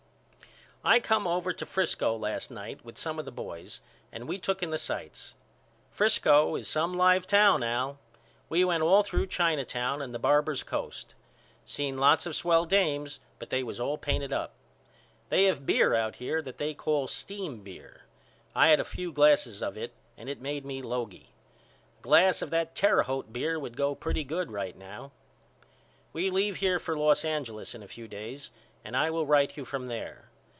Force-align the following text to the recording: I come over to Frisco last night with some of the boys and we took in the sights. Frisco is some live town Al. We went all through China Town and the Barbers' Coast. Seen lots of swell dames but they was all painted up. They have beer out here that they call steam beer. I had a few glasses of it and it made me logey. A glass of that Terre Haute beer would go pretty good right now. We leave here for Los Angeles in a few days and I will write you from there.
I 0.83 0.99
come 0.99 1.27
over 1.27 1.53
to 1.53 1.65
Frisco 1.67 2.17
last 2.17 2.49
night 2.49 2.83
with 2.83 2.97
some 2.97 3.19
of 3.19 3.25
the 3.25 3.31
boys 3.31 3.81
and 4.11 4.27
we 4.27 4.39
took 4.39 4.63
in 4.63 4.71
the 4.71 4.79
sights. 4.79 5.35
Frisco 5.91 6.55
is 6.55 6.67
some 6.67 6.95
live 6.95 7.27
town 7.27 7.61
Al. 7.61 7.99
We 8.49 8.63
went 8.65 8.81
all 8.81 9.03
through 9.03 9.27
China 9.27 9.63
Town 9.63 10.01
and 10.01 10.11
the 10.11 10.17
Barbers' 10.17 10.63
Coast. 10.63 11.13
Seen 11.67 11.99
lots 11.99 12.25
of 12.25 12.35
swell 12.35 12.65
dames 12.65 13.19
but 13.37 13.51
they 13.51 13.61
was 13.61 13.79
all 13.79 13.95
painted 13.99 14.33
up. 14.33 14.55
They 15.29 15.43
have 15.43 15.67
beer 15.67 15.93
out 15.93 16.15
here 16.15 16.41
that 16.41 16.57
they 16.57 16.73
call 16.73 17.07
steam 17.07 17.61
beer. 17.61 18.01
I 18.55 18.69
had 18.69 18.79
a 18.79 18.83
few 18.83 19.11
glasses 19.11 19.61
of 19.61 19.77
it 19.77 19.93
and 20.17 20.29
it 20.29 20.41
made 20.41 20.65
me 20.65 20.81
logey. 20.81 21.27
A 21.99 22.01
glass 22.01 22.41
of 22.41 22.49
that 22.49 22.73
Terre 22.75 23.03
Haute 23.03 23.31
beer 23.31 23.59
would 23.59 23.77
go 23.77 23.93
pretty 23.93 24.23
good 24.23 24.51
right 24.51 24.75
now. 24.75 25.11
We 26.11 26.31
leave 26.31 26.55
here 26.55 26.79
for 26.79 26.97
Los 26.97 27.23
Angeles 27.23 27.75
in 27.75 27.83
a 27.83 27.87
few 27.87 28.07
days 28.07 28.49
and 28.83 28.97
I 28.97 29.11
will 29.11 29.27
write 29.27 29.55
you 29.55 29.63
from 29.63 29.85
there. 29.85 30.25